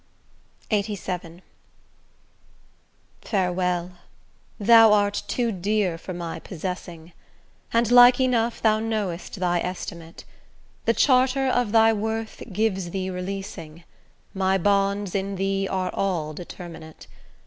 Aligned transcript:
LXXXVII 0.71 1.41
Farewell! 3.21 3.91
thou 4.59 4.93
art 4.93 5.21
too 5.27 5.51
dear 5.51 5.95
for 5.99 6.11
my 6.11 6.39
possessing, 6.39 7.11
And 7.71 7.91
like 7.91 8.19
enough 8.19 8.63
thou 8.63 8.79
know'st 8.79 9.39
thy 9.39 9.59
estimate, 9.59 10.25
The 10.85 10.95
charter 10.95 11.45
of 11.47 11.71
thy 11.71 11.93
worth 11.93 12.41
gives 12.51 12.89
thee 12.89 13.11
releasing; 13.11 13.83
My 14.33 14.57
bonds 14.57 15.13
in 15.13 15.35
thee 15.35 15.67
are 15.67 15.91
all 15.93 16.33
determinate. 16.33 17.05